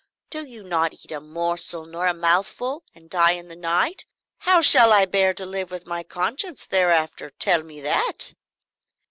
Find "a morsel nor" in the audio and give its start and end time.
1.11-2.07